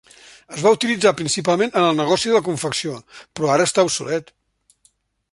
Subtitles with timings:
[0.53, 2.95] Es va utilitzar principalment en el negoci de la confecció,
[3.41, 4.33] però ara està obsolet.